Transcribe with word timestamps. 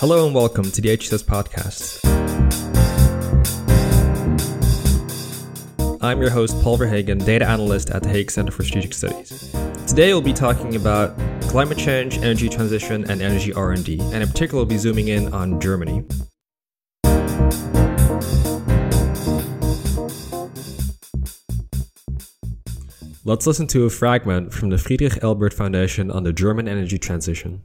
Hello 0.00 0.24
and 0.24 0.34
welcome 0.34 0.64
to 0.64 0.80
the 0.80 0.96
HCSS 0.96 1.24
podcast. 1.24 2.00
I'm 6.00 6.22
your 6.22 6.30
host, 6.30 6.58
Paul 6.62 6.78
Verhagen, 6.78 7.18
data 7.18 7.46
analyst 7.46 7.90
at 7.90 8.02
the 8.02 8.08
Hague 8.08 8.30
Center 8.30 8.50
for 8.50 8.64
Strategic 8.64 8.94
Studies. 8.94 9.54
Today 9.86 10.14
we'll 10.14 10.22
be 10.22 10.32
talking 10.32 10.74
about 10.74 11.18
climate 11.42 11.76
change, 11.76 12.16
energy 12.16 12.48
transition, 12.48 13.10
and 13.10 13.20
energy 13.20 13.52
R&D, 13.52 14.00
and 14.00 14.22
in 14.22 14.26
particular 14.26 14.60
we'll 14.60 14.70
be 14.70 14.78
zooming 14.78 15.08
in 15.08 15.34
on 15.34 15.60
Germany. 15.60 16.02
Let's 23.26 23.46
listen 23.46 23.66
to 23.66 23.84
a 23.84 23.90
fragment 23.90 24.54
from 24.54 24.70
the 24.70 24.78
Friedrich 24.78 25.22
Ebert 25.22 25.52
Foundation 25.52 26.10
on 26.10 26.22
the 26.22 26.32
German 26.32 26.68
energy 26.68 26.98
transition. 26.98 27.60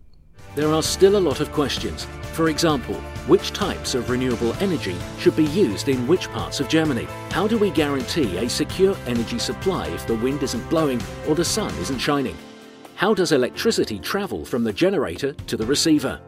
There 0.55 0.73
are 0.73 0.81
still 0.81 1.17
a 1.17 1.19
lot 1.19 1.41
of 1.41 1.51
questions. 1.51 2.07
For 2.31 2.49
example, 2.49 2.96
which 3.27 3.51
types 3.51 3.93
of 3.93 4.09
renewable 4.09 4.54
energy 4.61 4.96
should 5.19 5.36
be 5.36 5.46
used 5.46 5.89
in 5.89 6.07
which 6.07 6.29
parts 6.29 6.61
of 6.61 6.69
Germany? 6.69 7.07
How 7.32 7.46
do 7.46 7.57
we 7.57 7.71
guarantee 7.71 8.37
a 8.37 8.50
secure 8.50 8.96
energy 9.05 9.37
supply 9.37 9.87
if 9.87 10.07
the 10.07 10.15
wind 10.15 10.43
isn't 10.43 10.69
blowing 10.69 11.01
or 11.27 11.36
the 11.36 11.43
sun 11.43 11.73
isn't 11.79 11.99
shining? 11.99 12.37
How 12.96 13.13
does 13.13 13.33
electricity 13.33 13.99
travel 13.99 14.46
from 14.46 14.63
the 14.63 14.71
generator 14.71 15.33
to 15.33 15.57
the 15.57 15.65
receiver? 15.65 16.21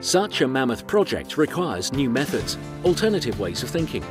Such 0.00 0.42
a 0.42 0.48
mammoth 0.48 0.86
project 0.86 1.38
requires 1.38 1.92
new 1.92 2.10
methods, 2.10 2.58
alternative 2.84 3.40
ways 3.40 3.62
of 3.62 3.70
thinking, 3.70 4.04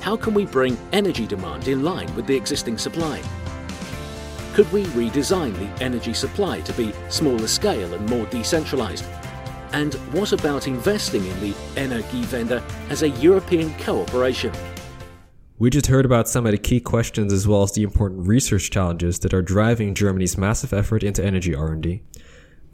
how 0.00 0.16
can 0.16 0.32
we 0.32 0.46
bring 0.46 0.78
energy 0.92 1.26
demand 1.26 1.68
in 1.68 1.84
line 1.84 2.12
with 2.16 2.26
the 2.26 2.34
existing 2.34 2.78
supply? 2.78 3.20
Could 4.58 4.72
we 4.72 4.86
redesign 4.86 5.54
the 5.56 5.84
energy 5.84 6.12
supply 6.12 6.60
to 6.62 6.72
be 6.72 6.92
smaller 7.10 7.46
scale 7.46 7.94
and 7.94 8.10
more 8.10 8.26
decentralized? 8.26 9.04
And 9.72 9.94
what 10.12 10.32
about 10.32 10.66
investing 10.66 11.24
in 11.24 11.40
the 11.40 11.52
Energiewende 11.76 12.60
as 12.90 13.04
a 13.04 13.08
European 13.08 13.72
cooperation? 13.74 14.52
We 15.60 15.70
just 15.70 15.86
heard 15.86 16.04
about 16.04 16.28
some 16.28 16.44
of 16.44 16.50
the 16.50 16.58
key 16.58 16.80
questions 16.80 17.32
as 17.32 17.46
well 17.46 17.62
as 17.62 17.70
the 17.70 17.84
important 17.84 18.26
research 18.26 18.72
challenges 18.72 19.20
that 19.20 19.32
are 19.32 19.42
driving 19.42 19.94
Germany's 19.94 20.36
massive 20.36 20.72
effort 20.72 21.04
into 21.04 21.24
energy 21.24 21.54
R&D. 21.54 22.02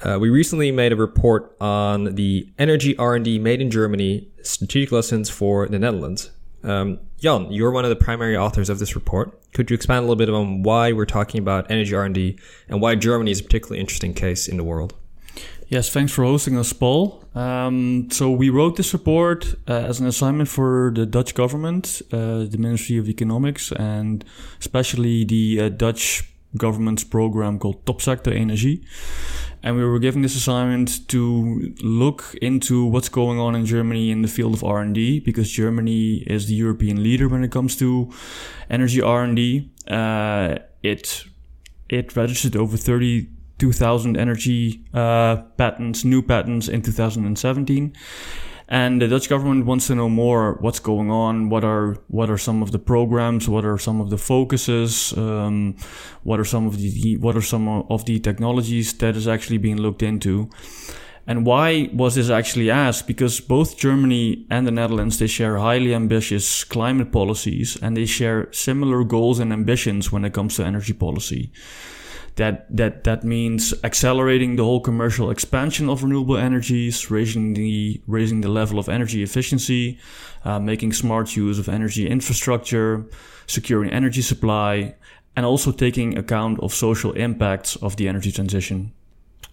Uh, 0.00 0.16
we 0.18 0.30
recently 0.30 0.72
made 0.72 0.94
a 0.94 0.96
report 0.96 1.54
on 1.60 2.14
the 2.14 2.50
energy 2.58 2.96
R&D 2.96 3.40
made 3.40 3.60
in 3.60 3.70
Germany 3.70 4.30
strategic 4.42 4.90
lessons 4.90 5.28
for 5.28 5.68
the 5.68 5.78
Netherlands. 5.78 6.30
Um, 6.62 7.00
Jan, 7.18 7.52
you're 7.52 7.70
one 7.70 7.84
of 7.84 7.90
the 7.90 7.96
primary 7.96 8.38
authors 8.38 8.70
of 8.70 8.78
this 8.78 8.94
report. 8.94 9.38
Could 9.54 9.70
you 9.70 9.74
expand 9.74 9.98
a 9.98 10.02
little 10.02 10.16
bit 10.16 10.28
on 10.28 10.64
why 10.64 10.92
we're 10.92 11.06
talking 11.06 11.38
about 11.38 11.70
energy 11.70 11.94
R&D 11.94 12.38
and 12.68 12.82
why 12.82 12.96
Germany 12.96 13.30
is 13.30 13.40
a 13.40 13.44
particularly 13.44 13.80
interesting 13.80 14.12
case 14.12 14.48
in 14.48 14.56
the 14.56 14.64
world? 14.64 14.94
Yes, 15.68 15.90
thanks 15.90 16.12
for 16.12 16.24
hosting 16.24 16.58
us, 16.58 16.72
Paul. 16.72 17.24
Um, 17.34 18.08
so 18.10 18.30
we 18.30 18.50
wrote 18.50 18.76
this 18.76 18.92
report 18.92 19.54
uh, 19.68 19.72
as 19.72 20.00
an 20.00 20.06
assignment 20.06 20.48
for 20.48 20.92
the 20.94 21.06
Dutch 21.06 21.34
government, 21.34 22.02
uh, 22.12 22.44
the 22.44 22.58
Ministry 22.58 22.98
of 22.98 23.08
Economics, 23.08 23.72
and 23.72 24.24
especially 24.60 25.24
the 25.24 25.60
uh, 25.60 25.68
Dutch 25.68 26.33
government's 26.56 27.04
program 27.04 27.58
called 27.58 27.84
Top 27.86 28.00
Sector 28.00 28.30
Energie 28.30 28.84
and 29.64 29.76
we 29.76 29.84
were 29.84 29.98
given 29.98 30.20
this 30.20 30.36
assignment 30.36 31.08
to 31.08 31.74
look 31.80 32.36
into 32.42 32.84
what's 32.84 33.08
going 33.08 33.38
on 33.38 33.54
in 33.54 33.64
Germany 33.64 34.10
in 34.10 34.20
the 34.20 34.28
field 34.28 34.52
of 34.52 34.62
R&D 34.62 35.20
because 35.20 35.50
Germany 35.50 36.16
is 36.26 36.48
the 36.48 36.54
European 36.54 37.02
leader 37.02 37.28
when 37.30 37.42
it 37.42 37.50
comes 37.50 37.74
to 37.76 38.12
energy 38.68 39.00
R&D. 39.00 39.70
Uh, 39.88 40.56
it 40.82 41.24
it 41.88 42.14
registered 42.14 42.56
over 42.56 42.76
32,000 42.76 44.16
energy 44.18 44.84
uh, 44.92 45.36
patents, 45.56 46.04
new 46.04 46.20
patents 46.20 46.68
in 46.68 46.82
2017. 46.82 47.94
And 48.68 49.02
the 49.02 49.08
Dutch 49.08 49.28
government 49.28 49.66
wants 49.66 49.88
to 49.88 49.94
know 49.94 50.08
more 50.08 50.54
what's 50.60 50.78
going 50.78 51.10
on, 51.10 51.50
what 51.50 51.64
are 51.64 51.98
what 52.08 52.30
are 52.30 52.38
some 52.38 52.62
of 52.62 52.72
the 52.72 52.78
programs, 52.78 53.46
what 53.48 53.64
are 53.64 53.78
some 53.78 54.00
of 54.00 54.08
the 54.08 54.16
focuses, 54.16 55.12
um, 55.18 55.76
what 56.22 56.40
are 56.40 56.44
some 56.44 56.66
of 56.66 56.78
the 56.78 57.16
what 57.18 57.36
are 57.36 57.42
some 57.42 57.68
of 57.68 58.06
the 58.06 58.18
technologies 58.20 58.94
that 58.94 59.16
is 59.16 59.28
actually 59.28 59.58
being 59.58 59.76
looked 59.76 60.02
into. 60.02 60.48
And 61.26 61.46
why 61.46 61.88
was 61.92 62.16
this 62.16 62.28
actually 62.28 62.70
asked? 62.70 63.06
Because 63.06 63.40
both 63.40 63.78
Germany 63.78 64.46
and 64.50 64.66
the 64.66 64.70
Netherlands, 64.70 65.18
they 65.18 65.26
share 65.26 65.56
highly 65.56 65.94
ambitious 65.94 66.64
climate 66.64 67.12
policies 67.12 67.78
and 67.80 67.96
they 67.96 68.04
share 68.04 68.52
similar 68.52 69.04
goals 69.04 69.38
and 69.38 69.52
ambitions 69.52 70.12
when 70.12 70.24
it 70.24 70.34
comes 70.34 70.56
to 70.56 70.66
energy 70.66 70.92
policy 70.92 71.50
that 72.36 72.66
that 72.76 73.04
that 73.04 73.22
means 73.22 73.72
accelerating 73.84 74.56
the 74.56 74.64
whole 74.64 74.80
commercial 74.80 75.30
expansion 75.30 75.88
of 75.88 76.02
renewable 76.02 76.36
energies, 76.36 77.10
raising 77.10 77.54
the 77.54 78.00
raising 78.06 78.40
the 78.40 78.48
level 78.48 78.78
of 78.78 78.88
energy 78.88 79.22
efficiency, 79.22 79.98
uh, 80.44 80.58
making 80.58 80.92
smart 80.92 81.36
use 81.36 81.58
of 81.58 81.68
energy 81.68 82.08
infrastructure, 82.08 83.06
securing 83.46 83.90
energy 83.90 84.22
supply, 84.22 84.94
and 85.36 85.46
also 85.46 85.70
taking 85.70 86.18
account 86.18 86.58
of 86.60 86.74
social 86.74 87.12
impacts 87.12 87.76
of 87.76 87.96
the 87.96 88.08
energy 88.08 88.32
transition. 88.32 88.92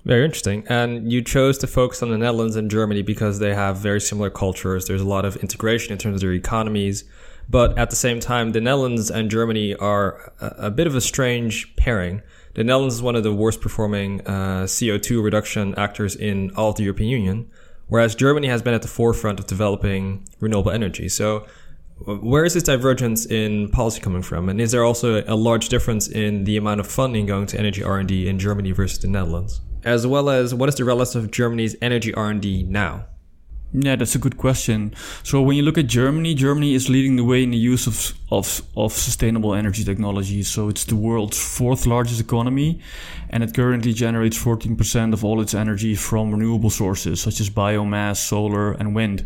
Very 0.03 0.25
interesting. 0.25 0.65
And 0.67 1.11
you 1.11 1.21
chose 1.21 1.59
to 1.59 1.67
focus 1.67 2.01
on 2.01 2.09
the 2.09 2.17
Netherlands 2.17 2.55
and 2.55 2.71
Germany 2.71 3.03
because 3.03 3.37
they 3.37 3.53
have 3.53 3.77
very 3.77 4.01
similar 4.01 4.31
cultures. 4.31 4.87
There's 4.87 5.01
a 5.01 5.07
lot 5.07 5.25
of 5.25 5.35
integration 5.37 5.91
in 5.91 5.99
terms 5.99 6.15
of 6.15 6.21
their 6.21 6.33
economies. 6.33 7.03
But 7.47 7.77
at 7.77 7.91
the 7.91 7.95
same 7.95 8.19
time, 8.19 8.51
the 8.51 8.61
Netherlands 8.61 9.11
and 9.11 9.29
Germany 9.29 9.75
are 9.75 10.33
a, 10.39 10.67
a 10.67 10.71
bit 10.71 10.87
of 10.87 10.95
a 10.95 11.01
strange 11.01 11.75
pairing 11.75 12.23
the 12.53 12.63
Netherlands 12.63 12.95
is 12.95 13.01
one 13.01 13.15
of 13.15 13.23
the 13.23 13.33
worst 13.33 13.61
performing 13.61 14.21
uh, 14.21 14.63
CO2 14.63 15.23
reduction 15.23 15.73
actors 15.75 16.15
in 16.15 16.51
all 16.55 16.69
of 16.69 16.75
the 16.75 16.83
European 16.83 17.09
Union, 17.09 17.49
whereas 17.87 18.15
Germany 18.15 18.47
has 18.47 18.61
been 18.61 18.73
at 18.73 18.81
the 18.81 18.87
forefront 18.87 19.39
of 19.39 19.47
developing 19.47 20.27
renewable 20.39 20.71
energy. 20.71 21.07
So, 21.09 21.45
where 22.05 22.43
is 22.43 22.55
this 22.55 22.63
divergence 22.63 23.25
in 23.27 23.69
policy 23.69 24.01
coming 24.01 24.23
from? 24.23 24.49
And 24.49 24.59
is 24.59 24.71
there 24.71 24.83
also 24.83 25.23
a 25.27 25.35
large 25.35 25.69
difference 25.69 26.07
in 26.07 26.45
the 26.45 26.57
amount 26.57 26.79
of 26.79 26.87
funding 26.87 27.27
going 27.27 27.45
to 27.47 27.59
energy 27.59 27.83
R&D 27.83 28.27
in 28.27 28.39
Germany 28.39 28.71
versus 28.71 28.99
the 28.99 29.07
Netherlands? 29.07 29.61
As 29.83 30.07
well 30.07 30.29
as 30.29 30.53
what 30.53 30.67
is 30.67 30.75
the 30.75 30.83
relative 30.83 31.23
of 31.23 31.31
Germany's 31.31 31.75
energy 31.81 32.13
R&D 32.13 32.63
now? 32.63 33.05
Yeah, 33.73 33.95
that's 33.95 34.15
a 34.15 34.19
good 34.19 34.37
question. 34.37 34.93
So 35.23 35.41
when 35.41 35.55
you 35.55 35.63
look 35.63 35.77
at 35.77 35.87
Germany, 35.87 36.35
Germany 36.35 36.73
is 36.73 36.89
leading 36.89 37.15
the 37.15 37.23
way 37.23 37.41
in 37.41 37.51
the 37.51 37.57
use 37.57 37.87
of, 37.87 38.13
of, 38.29 38.61
of 38.75 38.91
sustainable 38.91 39.53
energy 39.53 39.85
technologies. 39.85 40.49
So 40.49 40.67
it's 40.67 40.83
the 40.83 40.97
world's 40.97 41.39
fourth 41.39 41.85
largest 41.85 42.19
economy 42.19 42.81
and 43.29 43.43
it 43.43 43.53
currently 43.53 43.93
generates 43.93 44.37
14% 44.37 45.13
of 45.13 45.23
all 45.23 45.39
its 45.39 45.53
energy 45.53 45.95
from 45.95 46.31
renewable 46.31 46.69
sources 46.69 47.21
such 47.21 47.39
as 47.39 47.49
biomass, 47.49 48.17
solar 48.17 48.73
and 48.73 48.93
wind. 48.93 49.25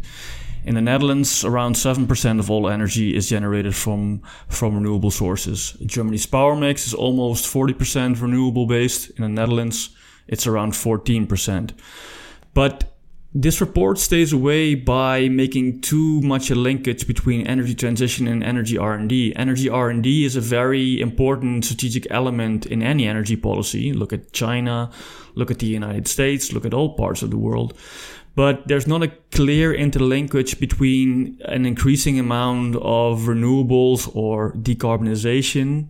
In 0.64 0.76
the 0.76 0.82
Netherlands, 0.82 1.44
around 1.44 1.74
7% 1.74 2.40
of 2.40 2.52
all 2.52 2.70
energy 2.70 3.16
is 3.16 3.30
generated 3.30 3.76
from, 3.76 4.22
from 4.48 4.76
renewable 4.76 5.12
sources. 5.12 5.72
Germany's 5.86 6.26
power 6.28 6.56
mix 6.56 6.86
is 6.86 6.94
almost 6.94 7.52
40% 7.52 8.22
renewable 8.22 8.68
based. 8.68 9.10
In 9.12 9.24
the 9.24 9.30
Netherlands, 9.30 9.90
it's 10.28 10.48
around 10.48 10.74
14%. 10.74 11.72
But 12.56 12.95
this 13.38 13.60
report 13.60 14.00
stays 14.00 14.32
away 14.32 14.76
by 14.76 15.28
making 15.28 15.82
too 15.82 16.22
much 16.22 16.50
a 16.50 16.56
linkage 16.56 17.06
between 17.06 17.46
energy 17.46 17.76
transition 17.76 18.30
and 18.30 18.42
energy 18.42 18.78
R&D. 18.78 19.34
Energy 19.36 19.68
R&D 19.68 20.24
is 20.24 20.38
a 20.38 20.42
very 20.42 21.02
important 21.02 21.66
strategic 21.66 22.08
element 22.10 22.66
in 22.66 22.82
any 22.82 23.06
energy 23.06 23.36
policy. 23.36 23.92
Look 23.92 24.14
at 24.14 24.32
China, 24.32 24.90
look 25.36 25.52
at 25.52 25.60
the 25.60 25.66
United 25.66 26.08
States, 26.08 26.54
look 26.54 26.66
at 26.66 26.74
all 26.74 26.96
parts 26.96 27.24
of 27.24 27.30
the 27.30 27.38
world. 27.38 27.78
But 28.36 28.70
there's 28.70 28.88
not 28.88 29.04
a 29.04 29.12
clear 29.32 29.74
interlinkage 29.74 30.58
between 30.58 31.38
an 31.44 31.66
increasing 31.66 32.18
amount 32.18 32.78
of 32.78 33.24
renewables 33.24 34.10
or 34.16 34.54
decarbonization 34.54 35.90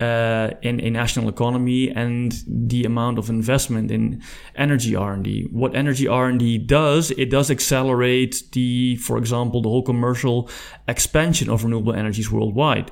uh, 0.00 0.50
in 0.62 0.80
a 0.80 0.90
national 0.90 1.28
economy 1.28 1.90
and 1.90 2.42
the 2.46 2.84
amount 2.84 3.18
of 3.18 3.30
investment 3.30 3.90
in 3.90 4.22
energy 4.54 4.94
R&D. 4.94 5.48
What 5.50 5.74
energy 5.74 6.06
R&D 6.06 6.58
does, 6.58 7.10
it 7.12 7.30
does 7.30 7.50
accelerate 7.50 8.42
the, 8.52 8.96
for 8.96 9.16
example, 9.16 9.62
the 9.62 9.68
whole 9.68 9.82
commercial 9.82 10.50
expansion 10.86 11.48
of 11.48 11.64
renewable 11.64 11.94
energies 11.94 12.30
worldwide 12.30 12.90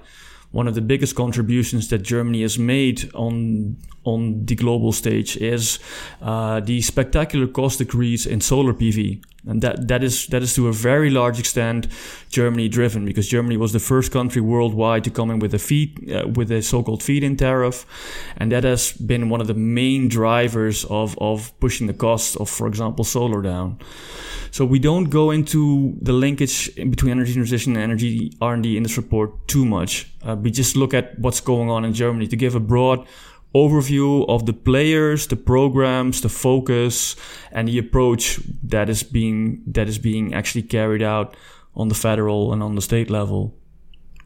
one 0.54 0.68
of 0.68 0.76
the 0.76 0.80
biggest 0.80 1.16
contributions 1.16 1.88
that 1.88 1.98
Germany 1.98 2.42
has 2.42 2.60
made 2.60 3.10
on 3.12 3.76
on 4.04 4.44
the 4.46 4.54
global 4.54 4.92
stage 4.92 5.36
is 5.36 5.78
uh, 6.22 6.60
the 6.60 6.80
spectacular 6.80 7.46
cost 7.46 7.78
decrease 7.78 8.26
in 8.26 8.40
solar 8.40 8.72
PV, 8.72 9.22
and 9.46 9.62
that 9.62 9.88
that 9.88 10.02
is 10.02 10.26
that 10.28 10.42
is 10.42 10.54
to 10.54 10.68
a 10.68 10.72
very 10.72 11.10
large 11.10 11.38
extent 11.38 11.88
Germany 12.28 12.68
driven 12.68 13.04
because 13.04 13.28
Germany 13.28 13.56
was 13.56 13.72
the 13.72 13.80
first 13.80 14.12
country 14.12 14.40
worldwide 14.40 15.04
to 15.04 15.10
come 15.10 15.30
in 15.30 15.38
with 15.38 15.54
a 15.54 15.58
feed 15.58 16.10
uh, 16.10 16.28
with 16.28 16.50
a 16.50 16.62
so-called 16.62 17.02
feed-in 17.02 17.36
tariff, 17.36 17.86
and 18.36 18.52
that 18.52 18.64
has 18.64 18.92
been 18.92 19.28
one 19.28 19.40
of 19.40 19.46
the 19.46 19.54
main 19.54 20.08
drivers 20.08 20.84
of 20.84 21.16
of 21.18 21.52
pushing 21.60 21.86
the 21.86 21.94
cost 21.94 22.36
of, 22.36 22.48
for 22.48 22.66
example, 22.66 23.04
solar 23.04 23.42
down. 23.42 23.78
So 24.54 24.64
we 24.64 24.78
don't 24.78 25.10
go 25.10 25.32
into 25.32 25.96
the 26.00 26.12
linkage 26.12 26.72
between 26.76 27.10
energy 27.10 27.32
transition 27.32 27.74
and 27.74 27.82
energy 27.82 28.32
R&D 28.40 28.76
in 28.76 28.84
this 28.84 28.96
report 28.96 29.48
too 29.48 29.64
much. 29.64 30.06
Uh, 30.22 30.36
we 30.36 30.52
just 30.52 30.76
look 30.76 30.94
at 30.94 31.18
what's 31.18 31.40
going 31.40 31.70
on 31.70 31.84
in 31.84 31.92
Germany 31.92 32.28
to 32.28 32.36
give 32.36 32.54
a 32.54 32.60
broad 32.60 33.04
overview 33.54 34.28
of 34.28 34.46
the 34.46 34.52
players, 34.52 35.26
the 35.28 35.36
programs, 35.36 36.20
the 36.20 36.28
focus, 36.28 37.16
and 37.52 37.68
the 37.68 37.78
approach 37.78 38.40
that 38.62 38.88
is 38.88 39.02
being 39.02 39.62
that 39.66 39.88
is 39.88 39.98
being 39.98 40.34
actually 40.34 40.62
carried 40.62 41.02
out 41.02 41.36
on 41.74 41.88
the 41.88 41.94
federal 41.94 42.52
and 42.52 42.62
on 42.62 42.74
the 42.74 42.82
state 42.82 43.10
level. 43.10 43.54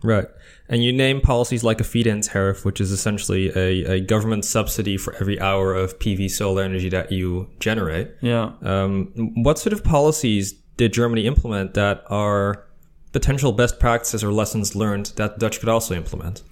Right. 0.02 0.26
And 0.68 0.84
you 0.84 0.92
name 0.92 1.20
policies 1.20 1.64
like 1.64 1.80
a 1.80 1.84
feed-in 1.84 2.20
tariff, 2.20 2.64
which 2.64 2.80
is 2.80 2.92
essentially 2.92 3.48
a, 3.56 3.94
a 3.94 4.00
government 4.00 4.44
subsidy 4.44 4.96
for 4.96 5.14
every 5.16 5.40
hour 5.40 5.74
of 5.74 5.98
PV 5.98 6.30
solar 6.30 6.62
energy 6.62 6.88
that 6.90 7.10
you 7.10 7.48
generate. 7.58 8.10
Yeah. 8.20 8.52
Um, 8.62 9.12
what 9.42 9.58
sort 9.58 9.72
of 9.72 9.82
policies 9.82 10.52
did 10.76 10.92
Germany 10.92 11.26
implement 11.26 11.74
that 11.74 12.04
are 12.08 12.64
potential 13.12 13.52
best 13.52 13.80
practices 13.80 14.22
or 14.22 14.30
lessons 14.30 14.76
learned 14.76 15.06
that 15.16 15.38
Dutch 15.38 15.58
could 15.58 15.68
also 15.68 15.94
implement? 15.94 16.42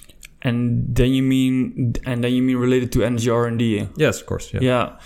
And 0.47 0.95
then 0.95 1.11
you 1.11 1.25
mean, 1.25 1.95
and 2.07 2.23
then 2.23 2.33
you 2.33 2.41
mean 2.41 2.57
related 2.57 2.93
to 2.93 3.03
energy 3.03 3.29
R 3.29 3.47
and 3.47 3.59
D? 3.59 3.89
Yes, 3.97 4.21
of 4.21 4.27
course. 4.27 4.55
Yeah. 4.55 4.61
Yeah. 4.63 4.97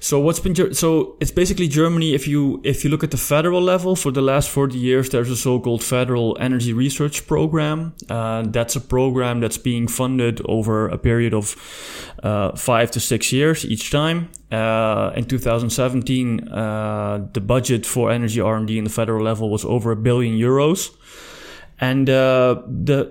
So 0.00 0.18
what's 0.18 0.40
been 0.40 0.74
so 0.74 1.16
it's 1.20 1.30
basically 1.30 1.68
Germany. 1.68 2.14
If 2.14 2.26
you 2.26 2.60
if 2.64 2.82
you 2.82 2.90
look 2.90 3.04
at 3.04 3.12
the 3.12 3.22
federal 3.34 3.62
level 3.62 3.94
for 3.94 4.10
the 4.10 4.22
last 4.22 4.50
forty 4.50 4.78
years, 4.78 5.10
there's 5.10 5.30
a 5.30 5.36
so-called 5.36 5.84
federal 5.84 6.36
energy 6.40 6.72
research 6.72 7.28
program. 7.28 7.94
Uh, 8.10 8.42
that's 8.48 8.74
a 8.74 8.80
program 8.80 9.38
that's 9.38 9.58
being 9.58 9.86
funded 9.86 10.40
over 10.46 10.88
a 10.88 10.98
period 10.98 11.32
of 11.32 11.54
uh, 12.24 12.56
five 12.56 12.90
to 12.90 12.98
six 12.98 13.32
years 13.32 13.64
each 13.64 13.92
time. 13.92 14.28
Uh, 14.50 15.12
in 15.14 15.24
2017, 15.26 16.48
uh, 16.48 17.28
the 17.34 17.40
budget 17.40 17.84
for 17.84 18.10
energy 18.10 18.40
R&D 18.40 18.78
in 18.78 18.84
the 18.84 18.90
federal 18.90 19.22
level 19.22 19.50
was 19.50 19.64
over 19.64 19.92
a 19.92 19.96
billion 19.96 20.34
euros 20.34 20.90
and 21.80 22.10
uh, 22.10 22.62
the 22.66 23.10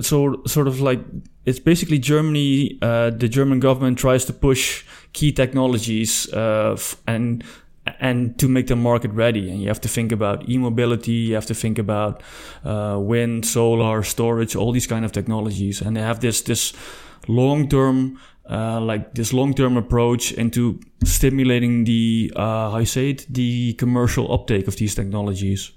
so 0.00 0.42
sort 0.46 0.68
of 0.68 0.80
like 0.80 1.00
it's 1.44 1.60
basically 1.60 1.98
Germany. 1.98 2.78
Uh, 2.82 3.10
the 3.10 3.28
German 3.28 3.60
government 3.60 3.98
tries 3.98 4.24
to 4.24 4.32
push 4.32 4.84
key 5.12 5.32
technologies 5.32 6.32
uh, 6.32 6.72
f- 6.72 6.96
and 7.06 7.44
and 8.00 8.38
to 8.38 8.48
make 8.48 8.66
the 8.66 8.76
market 8.76 9.12
ready. 9.12 9.50
And 9.50 9.60
you 9.60 9.68
have 9.68 9.80
to 9.82 9.88
think 9.88 10.12
about 10.12 10.48
e-mobility. 10.48 11.12
You 11.12 11.34
have 11.34 11.46
to 11.46 11.54
think 11.54 11.78
about 11.78 12.22
uh, 12.64 12.98
wind, 13.00 13.46
solar, 13.46 14.02
storage, 14.02 14.56
all 14.56 14.72
these 14.72 14.86
kind 14.86 15.04
of 15.04 15.12
technologies. 15.12 15.80
And 15.80 15.96
they 15.96 16.02
have 16.02 16.20
this 16.20 16.42
this 16.42 16.72
long 17.28 17.68
term. 17.68 18.18
Uh, 18.48 18.80
like 18.80 19.12
this 19.14 19.32
long-term 19.32 19.76
approach 19.76 20.30
into 20.30 20.78
stimulating 21.02 21.82
the, 21.82 22.32
uh, 22.36 22.70
how 22.70 22.78
you 22.78 22.86
say 22.86 23.10
it, 23.10 23.26
the 23.28 23.72
commercial 23.72 24.32
uptake 24.32 24.68
of 24.68 24.76
these 24.76 24.94
technologies. 24.94 25.72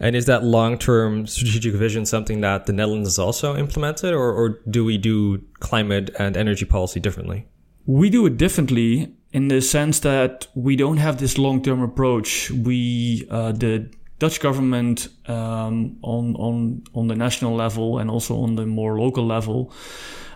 And 0.00 0.16
is 0.16 0.24
that 0.26 0.42
long 0.42 0.78
term 0.78 1.26
strategic 1.26 1.74
vision 1.74 2.06
something 2.06 2.40
that 2.40 2.64
the 2.64 2.72
Netherlands 2.72 3.06
has 3.06 3.18
also 3.18 3.54
implemented, 3.56 4.14
or, 4.14 4.32
or 4.32 4.60
do 4.68 4.84
we 4.84 4.96
do 4.96 5.42
climate 5.60 6.10
and 6.18 6.36
energy 6.36 6.64
policy 6.64 7.00
differently? 7.00 7.46
We 7.84 8.08
do 8.08 8.24
it 8.26 8.38
differently 8.38 9.14
in 9.32 9.48
the 9.48 9.60
sense 9.60 10.00
that 10.00 10.46
we 10.54 10.74
don't 10.74 10.96
have 10.96 11.18
this 11.18 11.36
long 11.36 11.62
term 11.62 11.82
approach. 11.82 12.50
We, 12.50 13.26
uh, 13.30 13.52
the 13.52 13.92
Dutch 14.18 14.40
government 14.40 15.08
um, 15.26 15.98
on, 16.02 16.34
on, 16.36 16.82
on 16.94 17.08
the 17.08 17.14
national 17.14 17.54
level 17.54 17.98
and 17.98 18.10
also 18.10 18.40
on 18.40 18.54
the 18.54 18.66
more 18.66 18.98
local 18.98 19.26
level, 19.26 19.72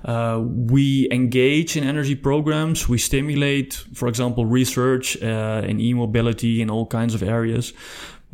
uh, 0.05 0.43
we 0.43 1.09
engage 1.11 1.77
in 1.77 1.85
energy 1.85 2.15
programs. 2.15 2.89
We 2.89 2.99
stimulate, 2.99 3.75
for 3.95 4.09
example, 4.09 4.45
research 4.45 5.23
uh, 5.23 5.63
in 5.67 5.81
e-mobility 5.81 6.61
in 6.61 6.71
all 6.71 6.87
kinds 6.87 7.15
of 7.15 7.23
areas 7.23 7.73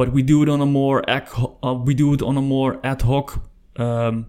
but 0.01 0.15
we 0.15 0.23
do 0.23 0.43
it 0.43 0.49
on 0.49 0.63
a 0.63 0.67
more 0.67 1.05
uh, 1.11 1.75
we 1.75 1.93
do 1.93 2.15
it 2.15 2.23
on 2.23 2.39
a 2.39 2.41
more 2.41 2.81
ad 2.83 3.03
hoc 3.03 3.39
um, 3.77 4.25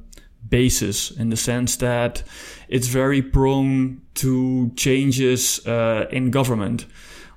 basis 0.49 1.11
in 1.11 1.29
the 1.29 1.37
sense 1.37 1.77
that 1.77 2.23
it's 2.67 2.87
very 2.87 3.21
prone 3.21 4.01
to 4.13 4.71
changes 4.75 5.65
uh, 5.65 6.07
in 6.11 6.29
government. 6.29 6.87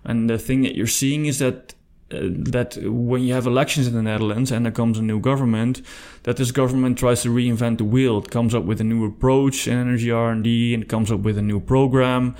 And 0.02 0.28
the 0.28 0.36
thing 0.36 0.62
that 0.62 0.74
you're 0.74 0.88
seeing 0.88 1.26
is 1.26 1.38
that 1.38 1.74
that 2.20 2.76
when 2.82 3.22
you 3.22 3.34
have 3.34 3.46
elections 3.46 3.86
in 3.86 3.94
the 3.94 4.02
Netherlands 4.02 4.50
and 4.50 4.64
there 4.64 4.72
comes 4.72 4.98
a 4.98 5.02
new 5.02 5.20
government, 5.20 5.82
that 6.24 6.36
this 6.36 6.50
government 6.50 6.98
tries 6.98 7.22
to 7.22 7.28
reinvent 7.28 7.78
the 7.78 7.84
wheel. 7.84 8.18
It 8.18 8.30
comes 8.30 8.54
up 8.54 8.64
with 8.64 8.80
a 8.80 8.84
new 8.84 9.04
approach 9.04 9.68
in 9.68 9.76
energy 9.76 10.10
R&D 10.10 10.74
and 10.74 10.88
comes 10.88 11.12
up 11.12 11.20
with 11.20 11.38
a 11.38 11.42
new 11.42 11.60
program. 11.60 12.34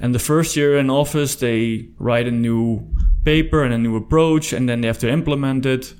And 0.00 0.14
the 0.14 0.18
first 0.18 0.56
year 0.56 0.78
in 0.78 0.90
office, 0.90 1.36
they 1.36 1.88
write 1.98 2.26
a 2.26 2.30
new 2.30 2.86
paper 3.24 3.62
and 3.62 3.74
a 3.74 3.78
new 3.78 3.96
approach, 3.96 4.52
and 4.52 4.68
then 4.68 4.80
they 4.80 4.86
have 4.86 4.98
to 4.98 5.10
implement 5.10 5.66
it. 5.66 5.94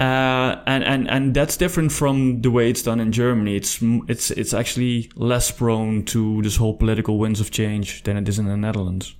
Uh, 0.00 0.62
and, 0.66 0.84
and, 0.84 1.10
and 1.10 1.34
that's 1.34 1.56
different 1.56 1.90
from 1.90 2.40
the 2.42 2.50
way 2.50 2.70
it's 2.70 2.82
done 2.82 3.00
in 3.00 3.10
Germany. 3.10 3.56
It's, 3.56 3.80
it's, 4.06 4.30
it's 4.30 4.54
actually 4.54 5.10
less 5.16 5.50
prone 5.50 6.04
to 6.06 6.40
this 6.42 6.56
whole 6.56 6.74
political 6.74 7.18
winds 7.18 7.40
of 7.40 7.50
change 7.50 8.04
than 8.04 8.16
it 8.16 8.28
is 8.28 8.38
in 8.38 8.46
the 8.46 8.56
Netherlands. 8.56 9.16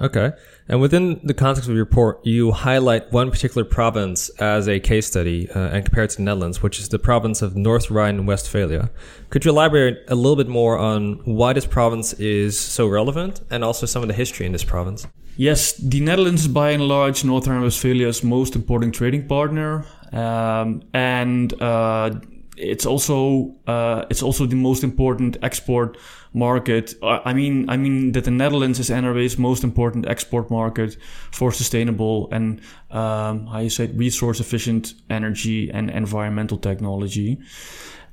Okay. 0.00 0.32
And 0.68 0.80
within 0.80 1.20
the 1.24 1.34
context 1.34 1.68
of 1.68 1.74
your 1.74 1.84
report, 1.84 2.24
you 2.24 2.52
highlight 2.52 3.10
one 3.10 3.30
particular 3.30 3.64
province 3.64 4.28
as 4.38 4.68
a 4.68 4.78
case 4.78 5.06
study 5.06 5.50
uh, 5.50 5.58
and 5.58 5.84
compare 5.84 6.04
it 6.04 6.10
to 6.10 6.18
the 6.18 6.22
Netherlands, 6.22 6.62
which 6.62 6.78
is 6.78 6.88
the 6.88 6.98
province 6.98 7.42
of 7.42 7.56
North 7.56 7.90
Rhine-Westphalia. 7.90 8.90
Could 9.30 9.44
you 9.44 9.50
elaborate 9.50 10.04
a 10.08 10.14
little 10.14 10.36
bit 10.36 10.46
more 10.48 10.78
on 10.78 11.14
why 11.24 11.52
this 11.52 11.66
province 11.66 12.12
is 12.14 12.58
so 12.58 12.86
relevant 12.86 13.40
and 13.50 13.64
also 13.64 13.86
some 13.86 14.02
of 14.02 14.08
the 14.08 14.14
history 14.14 14.46
in 14.46 14.52
this 14.52 14.64
province? 14.64 15.06
Yes, 15.36 15.72
the 15.74 16.00
Netherlands 16.00 16.42
is 16.42 16.48
by 16.48 16.70
and 16.70 16.86
large 16.86 17.24
North 17.24 17.46
Rhine-Westphalia's 17.46 18.22
most 18.22 18.54
important 18.54 18.94
trading 18.94 19.26
partner. 19.26 19.84
Um, 20.12 20.82
and 20.94 21.60
uh, 21.60 22.20
it's 22.58 22.86
also 22.86 23.54
uh, 23.66 24.04
it's 24.10 24.22
also 24.22 24.46
the 24.46 24.56
most 24.56 24.84
important 24.84 25.36
export 25.42 25.96
market. 26.32 26.94
I 27.02 27.32
mean, 27.32 27.68
I 27.70 27.76
mean 27.76 28.12
that 28.12 28.24
the 28.24 28.30
Netherlands 28.30 28.78
is 28.78 28.90
NRW's 28.90 29.38
most 29.38 29.64
important 29.64 30.06
export 30.08 30.50
market 30.50 30.96
for 31.32 31.52
sustainable 31.52 32.28
and 32.32 32.60
um, 32.90 33.46
how 33.46 33.58
you 33.58 33.70
say 33.70 33.84
it, 33.84 33.94
resource 33.94 34.40
efficient 34.40 34.94
energy 35.10 35.70
and 35.70 35.90
environmental 35.90 36.58
technology. 36.58 37.38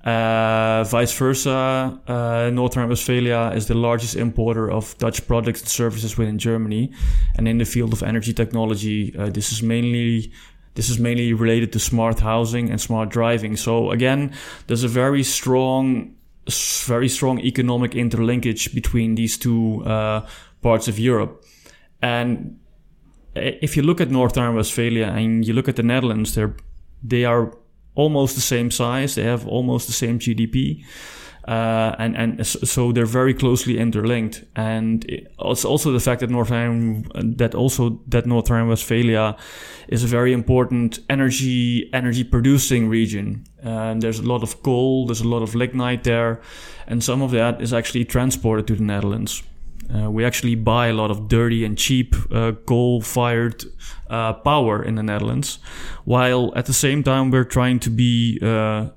Uh, 0.05 0.83
vice 0.83 1.11
versa, 1.17 1.99
uh, 2.07 2.51
North 2.53 2.77
Rhine-Westphalia 2.77 3.51
is 3.55 3.65
the 3.65 3.73
largest 3.73 4.15
importer 4.15 4.69
of 4.69 4.95
Dutch 4.99 5.25
products 5.25 5.61
and 5.61 5.69
services 5.69 6.15
within 6.15 6.37
Germany, 6.37 6.91
and 7.37 7.47
in 7.47 7.57
the 7.57 7.65
field 7.65 7.91
of 7.91 8.03
energy 8.03 8.31
technology, 8.31 9.15
uh, 9.17 9.31
this 9.31 9.51
is 9.51 9.63
mainly 9.63 10.31
this 10.75 10.89
is 10.89 10.99
mainly 10.99 11.33
related 11.33 11.73
to 11.73 11.79
smart 11.79 12.19
housing 12.19 12.69
and 12.69 12.79
smart 12.79 13.09
driving. 13.09 13.57
So 13.57 13.91
again, 13.91 14.33
there's 14.67 14.83
a 14.83 14.87
very 14.87 15.23
strong, 15.23 16.15
very 16.85 17.09
strong 17.09 17.39
economic 17.39 17.91
interlinkage 17.91 18.73
between 18.73 19.15
these 19.15 19.37
two 19.37 19.83
uh, 19.85 20.27
parts 20.61 20.87
of 20.87 20.99
Europe. 20.99 21.43
And 22.01 22.59
if 23.35 23.75
you 23.75 23.83
look 23.83 23.99
at 23.99 24.11
North 24.11 24.37
Rhine-Westphalia 24.37 25.07
and 25.07 25.45
you 25.45 25.53
look 25.53 25.67
at 25.67 25.75
the 25.75 25.83
Netherlands, 25.83 26.35
they're 26.35 26.55
they 27.03 27.23
are 27.25 27.55
almost 27.93 28.35
the 28.35 28.41
same 28.41 28.71
size. 28.71 29.15
They 29.15 29.23
have 29.23 29.47
almost 29.47 29.87
the 29.87 29.93
same 29.93 30.19
GDP. 30.19 30.83
Uh, 31.47 31.95
and 31.99 32.15
and 32.17 32.47
so 32.47 32.91
they're 32.91 33.05
very 33.05 33.33
closely 33.33 33.77
interlinked. 33.77 34.43
And 34.55 35.05
it's 35.07 35.63
also 35.65 35.91
the 35.91 35.99
fact 35.99 36.21
that 36.21 36.29
North 36.29 36.49
Rhine 36.49 37.05
that 37.37 37.53
also 37.53 38.01
that 38.07 38.25
North 38.25 38.49
Rhine-Westphalia 38.49 39.35
is 39.87 40.03
a 40.03 40.07
very 40.07 40.33
important 40.33 40.99
energy 41.07 41.89
energy 41.93 42.23
producing 42.23 42.89
region. 42.89 43.43
And 43.61 44.01
there's 44.01 44.19
a 44.19 44.23
lot 44.23 44.41
of 44.41 44.63
coal, 44.63 45.05
there's 45.05 45.21
a 45.21 45.27
lot 45.27 45.43
of 45.43 45.53
lignite 45.53 46.03
there, 46.03 46.41
and 46.87 47.03
some 47.03 47.21
of 47.21 47.31
that 47.31 47.61
is 47.61 47.73
actually 47.73 48.05
transported 48.05 48.65
to 48.67 48.75
the 48.75 48.83
Netherlands. 48.83 49.43
Uh, 49.93 50.09
we 50.09 50.25
actually 50.25 50.55
buy 50.55 50.87
a 50.87 50.93
lot 50.93 51.11
of 51.11 51.27
dirty 51.27 51.63
and 51.63 51.77
cheap 51.77 52.15
uh, 52.31 52.53
coal-fired 52.65 53.63
uh, 54.09 54.33
power 54.33 54.81
in 54.81 54.95
the 54.95 55.03
Netherlands, 55.03 55.59
while 56.05 56.51
at 56.55 56.65
the 56.65 56.73
same 56.73 57.03
time 57.03 57.29
we're 57.29 57.43
trying 57.43 57.79
to 57.79 57.91
be 57.91 58.39
uh, 58.41 58.89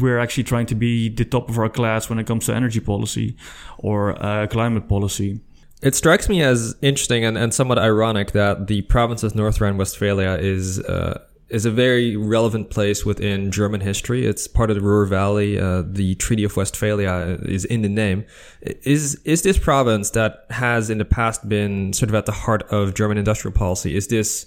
we're 0.00 0.18
actually 0.18 0.44
trying 0.44 0.66
to 0.66 0.74
be 0.74 1.08
the 1.08 1.24
top 1.24 1.48
of 1.48 1.58
our 1.58 1.68
class 1.68 2.08
when 2.08 2.18
it 2.18 2.26
comes 2.26 2.46
to 2.46 2.54
energy 2.54 2.80
policy 2.80 3.36
or 3.78 4.20
uh, 4.22 4.46
climate 4.46 4.88
policy. 4.88 5.40
It 5.82 5.94
strikes 5.94 6.28
me 6.28 6.42
as 6.42 6.74
interesting 6.80 7.24
and, 7.24 7.36
and 7.36 7.52
somewhat 7.52 7.78
ironic 7.78 8.32
that 8.32 8.66
the 8.66 8.82
province 8.82 9.22
of 9.22 9.34
North 9.34 9.60
Rhine-Westphalia 9.60 10.38
is 10.40 10.80
uh, 10.80 11.20
is 11.48 11.64
a 11.64 11.70
very 11.70 12.16
relevant 12.16 12.70
place 12.70 13.04
within 13.04 13.52
German 13.52 13.80
history. 13.80 14.26
It's 14.26 14.48
part 14.48 14.68
of 14.68 14.76
the 14.76 14.82
Ruhr 14.82 15.06
Valley. 15.06 15.60
Uh, 15.60 15.82
the 15.86 16.16
Treaty 16.16 16.42
of 16.42 16.56
Westphalia 16.56 17.38
is 17.42 17.64
in 17.64 17.82
the 17.82 17.88
name. 17.88 18.24
Is 18.62 19.20
is 19.24 19.42
this 19.42 19.58
province 19.58 20.10
that 20.10 20.46
has 20.50 20.90
in 20.90 20.98
the 20.98 21.04
past 21.04 21.48
been 21.48 21.92
sort 21.92 22.08
of 22.08 22.14
at 22.14 22.26
the 22.26 22.32
heart 22.32 22.62
of 22.70 22.94
German 22.94 23.18
industrial 23.18 23.54
policy? 23.54 23.94
Is 23.94 24.08
this 24.08 24.46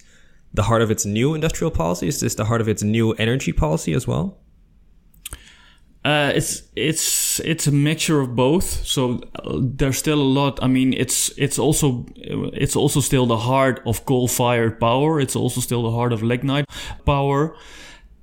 the 0.53 0.63
heart 0.63 0.81
of 0.81 0.89
its 0.91 1.05
new 1.05 1.35
industrial 1.35 1.71
policy? 1.71 2.07
Is 2.07 2.19
this 2.19 2.35
the 2.35 2.45
heart 2.45 2.59
of 2.59 2.67
its 2.67 2.83
new 2.83 3.13
energy 3.13 3.53
policy 3.53 3.93
as 3.93 4.07
well? 4.07 4.37
Uh, 6.09 6.31
it's 6.33 6.63
it's 6.75 7.39
it's 7.41 7.67
a 7.67 7.71
mixture 7.71 8.19
of 8.19 8.35
both. 8.35 8.63
So 8.63 9.21
uh, 9.35 9.59
there's 9.61 9.99
still 9.99 10.19
a 10.19 10.31
lot. 10.39 10.57
I 10.63 10.67
mean, 10.67 10.93
it's 10.93 11.31
it's 11.37 11.59
also 11.59 12.05
it's 12.15 12.75
also 12.75 12.99
still 12.99 13.27
the 13.27 13.37
heart 13.37 13.81
of 13.85 14.05
coal-fired 14.05 14.79
power. 14.79 15.19
It's 15.21 15.35
also 15.35 15.61
still 15.61 15.83
the 15.83 15.91
heart 15.91 16.11
of 16.11 16.23
lignite 16.23 16.65
power. 17.05 17.55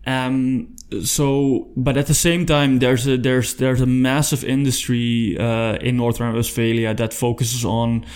Um, 0.05 0.76
so, 1.03 1.73
but 1.77 1.97
at 1.97 2.07
the 2.07 2.15
same 2.15 2.47
time, 2.47 2.79
there's 2.79 3.09
a 3.09 3.17
there's 3.17 3.55
there's 3.55 3.81
a 3.81 3.87
massive 3.87 4.45
industry 4.45 5.37
uh, 5.39 5.75
in 5.77 5.97
North 5.97 6.21
Rhine-Westphalia 6.21 6.95
that 6.95 7.13
focuses 7.13 7.65
on 7.65 8.07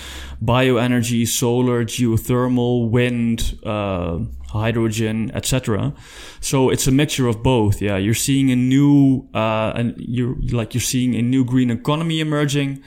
bioenergy, 0.43 1.27
solar, 1.27 1.85
geothermal, 1.85 2.89
wind, 2.89 3.59
uh, 3.65 4.21
hydrogen, 4.49 5.33
etc. 5.35 5.93
So 6.41 6.71
it's 6.71 6.87
a 6.87 6.93
mixture 6.93 7.27
of 7.27 7.43
both. 7.43 7.83
Yeah, 7.83 7.97
you're 7.97 8.15
seeing 8.15 8.50
a 8.53 8.57
new 8.57 9.29
uh, 9.35 9.73
and 9.75 9.95
you're 9.99 10.37
like 10.53 10.73
you're 10.73 10.81
seeing 10.81 11.17
a 11.17 11.23
new 11.23 11.45
green 11.45 11.71
economy 11.71 12.21
emerging. 12.21 12.83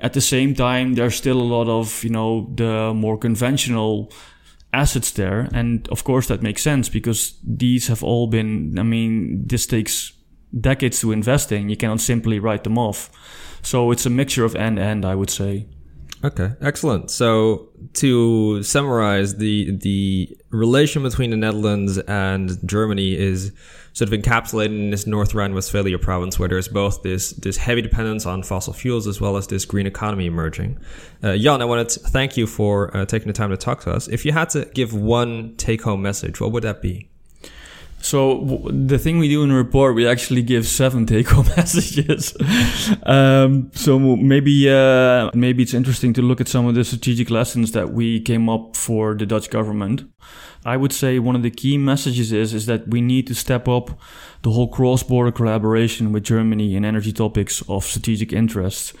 At 0.00 0.14
the 0.14 0.20
same 0.20 0.54
time, 0.54 0.94
there's 0.94 1.14
still 1.14 1.40
a 1.40 1.48
lot 1.56 1.68
of 1.68 2.02
you 2.02 2.10
know 2.10 2.50
the 2.56 2.92
more 2.92 3.16
conventional 3.16 4.12
assets 4.72 5.10
there. 5.12 5.48
And 5.52 5.88
of 5.88 6.04
course, 6.04 6.28
that 6.28 6.42
makes 6.42 6.62
sense 6.62 6.88
because 6.88 7.38
these 7.44 7.88
have 7.88 8.02
all 8.02 8.26
been, 8.26 8.78
I 8.78 8.82
mean, 8.82 9.46
this 9.46 9.66
takes 9.66 10.12
decades 10.58 11.00
to 11.00 11.12
invest 11.12 11.52
in. 11.52 11.68
You 11.68 11.76
cannot 11.76 12.00
simply 12.00 12.38
write 12.38 12.64
them 12.64 12.78
off. 12.78 13.10
So 13.62 13.90
it's 13.90 14.06
a 14.06 14.10
mixture 14.10 14.44
of 14.44 14.54
end 14.54 14.78
and 14.78 14.88
end, 14.88 15.04
I 15.04 15.14
would 15.14 15.30
say. 15.30 15.66
Okay, 16.24 16.52
excellent. 16.60 17.10
So 17.10 17.67
to 17.94 18.62
summarize, 18.62 19.36
the 19.36 19.76
the 19.76 20.36
relation 20.50 21.02
between 21.02 21.30
the 21.30 21.36
Netherlands 21.36 21.98
and 21.98 22.58
Germany 22.66 23.16
is 23.16 23.52
sort 23.92 24.12
of 24.12 24.20
encapsulated 24.20 24.66
in 24.66 24.90
this 24.90 25.06
North 25.06 25.34
Rhine-Westphalia 25.34 25.98
province, 25.98 26.38
where 26.38 26.48
there's 26.48 26.68
both 26.68 27.02
this 27.02 27.32
this 27.32 27.56
heavy 27.56 27.82
dependence 27.82 28.26
on 28.26 28.42
fossil 28.42 28.72
fuels 28.72 29.06
as 29.06 29.20
well 29.20 29.36
as 29.36 29.46
this 29.46 29.64
green 29.64 29.86
economy 29.86 30.26
emerging. 30.26 30.78
Uh, 31.22 31.36
Jan, 31.36 31.62
I 31.62 31.64
want 31.64 31.88
to 31.90 32.00
thank 32.00 32.36
you 32.36 32.46
for 32.46 32.96
uh, 32.96 33.04
taking 33.06 33.28
the 33.28 33.32
time 33.32 33.50
to 33.50 33.56
talk 33.56 33.80
to 33.82 33.90
us. 33.90 34.08
If 34.08 34.24
you 34.24 34.32
had 34.32 34.50
to 34.50 34.66
give 34.74 34.94
one 34.94 35.56
take-home 35.56 36.02
message, 36.02 36.40
what 36.40 36.52
would 36.52 36.62
that 36.64 36.80
be? 36.80 37.08
So 38.00 38.38
w- 38.40 38.86
the 38.86 38.98
thing 38.98 39.18
we 39.18 39.28
do 39.28 39.42
in 39.42 39.48
the 39.48 39.54
report, 39.54 39.94
we 39.94 40.06
actually 40.06 40.42
give 40.42 40.66
seven 40.66 41.04
take-home 41.06 41.46
messages. 41.56 42.36
um, 43.02 43.70
so 43.74 43.98
maybe 43.98 44.70
uh, 44.70 45.30
maybe 45.34 45.62
it's 45.62 45.74
interesting 45.74 46.12
to 46.14 46.22
look 46.22 46.40
at 46.40 46.48
some 46.48 46.66
of 46.66 46.74
the 46.74 46.84
strategic 46.84 47.30
lessons 47.30 47.72
that 47.72 47.92
we 47.92 48.20
came 48.20 48.48
up 48.48 48.76
for 48.76 49.14
the 49.14 49.26
Dutch 49.26 49.50
government. 49.50 50.04
I 50.64 50.76
would 50.76 50.92
say 50.92 51.18
one 51.18 51.36
of 51.36 51.42
the 51.42 51.50
key 51.50 51.78
messages 51.78 52.32
is 52.32 52.52
is 52.52 52.66
that 52.66 52.88
we 52.88 53.00
need 53.00 53.26
to 53.28 53.34
step 53.34 53.68
up 53.68 53.98
the 54.42 54.50
whole 54.50 54.68
cross-border 54.68 55.32
collaboration 55.32 56.12
with 56.12 56.24
Germany 56.24 56.74
in 56.74 56.84
energy 56.84 57.12
topics 57.12 57.62
of 57.68 57.84
strategic 57.84 58.32
interest. 58.32 58.94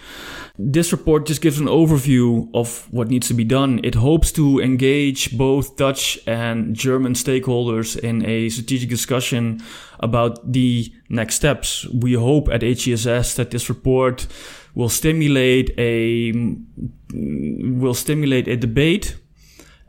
This 0.58 0.90
report 0.92 1.26
just 1.26 1.40
gives 1.40 1.60
an 1.60 1.66
overview 1.66 2.48
of 2.54 2.88
what 2.92 3.08
needs 3.08 3.28
to 3.28 3.34
be 3.34 3.44
done. 3.44 3.80
It 3.84 3.94
hopes 3.94 4.32
to 4.32 4.60
engage 4.60 5.36
both 5.38 5.76
Dutch 5.76 6.18
and 6.26 6.74
German 6.74 7.14
stakeholders 7.14 7.96
in 7.96 8.24
a 8.26 8.48
strategic 8.48 8.88
discussion 8.88 9.60
about 10.00 10.52
the 10.52 10.92
next 11.08 11.36
steps. 11.36 11.86
We 11.94 12.14
hope 12.14 12.48
at 12.48 12.62
HCSS 12.62 13.36
that 13.36 13.50
this 13.50 13.68
report 13.68 14.26
will 14.74 14.88
stimulate 14.88 15.70
a 15.78 16.32
will 17.12 17.94
stimulate 17.94 18.48
a 18.48 18.56
debate 18.56 19.16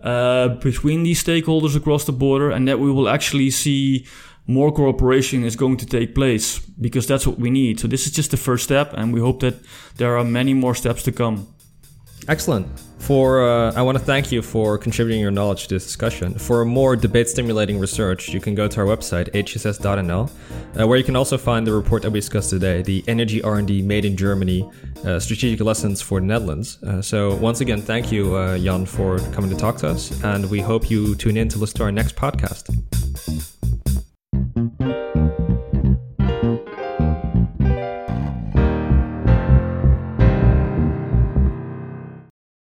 uh, 0.03 0.49
between 0.59 1.03
these 1.03 1.23
stakeholders 1.23 1.75
across 1.75 2.05
the 2.05 2.11
border 2.11 2.51
and 2.51 2.67
that 2.67 2.79
we 2.79 2.91
will 2.91 3.09
actually 3.09 3.49
see 3.49 4.05
more 4.47 4.71
cooperation 4.71 5.43
is 5.43 5.55
going 5.55 5.77
to 5.77 5.85
take 5.85 6.15
place 6.15 6.59
because 6.81 7.05
that's 7.05 7.27
what 7.27 7.37
we 7.37 7.49
need. 7.51 7.79
So 7.79 7.87
this 7.87 8.07
is 8.07 8.11
just 8.11 8.31
the 8.31 8.37
first 8.37 8.63
step, 8.63 8.93
and 8.93 9.13
we 9.13 9.19
hope 9.19 9.41
that 9.41 9.55
there 9.97 10.17
are 10.17 10.23
many 10.23 10.55
more 10.55 10.73
steps 10.73 11.03
to 11.03 11.11
come. 11.11 11.47
Excellent. 12.29 12.67
For 12.99 13.43
uh, 13.43 13.73
I 13.73 13.81
want 13.81 13.97
to 13.97 14.03
thank 14.03 14.31
you 14.31 14.43
for 14.43 14.77
contributing 14.77 15.19
your 15.19 15.31
knowledge 15.31 15.63
to 15.63 15.75
this 15.75 15.83
discussion. 15.83 16.35
For 16.35 16.63
more 16.63 16.95
debate-stimulating 16.95 17.79
research, 17.79 18.29
you 18.29 18.39
can 18.39 18.53
go 18.53 18.67
to 18.67 18.81
our 18.81 18.85
website 18.85 19.31
hcss.nl, 19.31 20.29
uh, 20.79 20.87
where 20.87 20.97
you 20.99 21.03
can 21.03 21.15
also 21.15 21.35
find 21.35 21.65
the 21.65 21.73
report 21.73 22.03
that 22.03 22.11
we 22.11 22.19
discussed 22.19 22.51
today, 22.51 22.83
the 22.83 23.03
Energy 23.07 23.41
R&D 23.41 23.81
Made 23.81 24.05
in 24.05 24.15
Germany: 24.15 24.69
uh, 25.03 25.19
Strategic 25.19 25.59
Lessons 25.59 26.03
for 26.03 26.19
the 26.19 26.27
Netherlands. 26.27 26.77
Uh, 26.83 27.01
so 27.01 27.35
once 27.37 27.61
again, 27.61 27.81
thank 27.81 28.11
you, 28.11 28.35
uh, 28.35 28.59
Jan, 28.59 28.85
for 28.85 29.17
coming 29.33 29.49
to 29.49 29.57
talk 29.57 29.77
to 29.77 29.87
us, 29.87 30.23
and 30.23 30.47
we 30.51 30.59
hope 30.59 30.91
you 30.91 31.15
tune 31.15 31.35
in 31.35 31.49
to 31.49 31.57
listen 31.57 31.77
to 31.77 31.83
our 31.85 31.91
next 31.91 32.15
podcast. 32.15 32.69